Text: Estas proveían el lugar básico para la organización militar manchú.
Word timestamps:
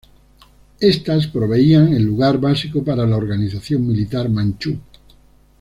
Estas 0.79 1.27
proveían 1.27 1.93
el 1.93 2.01
lugar 2.01 2.39
básico 2.39 2.83
para 2.83 3.05
la 3.05 3.17
organización 3.17 3.87
militar 3.87 4.31
manchú. 4.31 4.79